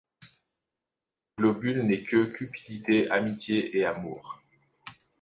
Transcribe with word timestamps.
Globule 1.37 1.83
n'est 1.83 2.01
que 2.01 2.25
cupidité, 2.25 3.07
amitié, 3.11 3.77
et 3.77 3.85
amour. 3.85 4.41